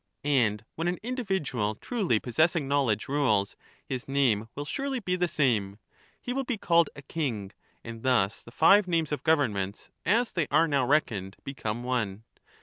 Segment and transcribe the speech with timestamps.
[0.25, 3.55] And when an individual truly possessing knowledge ^y^^^v rules,
[3.85, 5.77] his name will surely be the same—
[6.19, 7.51] he will be called a king;
[7.83, 12.23] and thus the five names of governments, as they are now reckoned, become one.